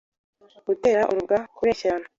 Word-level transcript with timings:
gutera 0.67 1.01
urubwa, 1.11 1.37
kubeshyerana, 1.55 2.07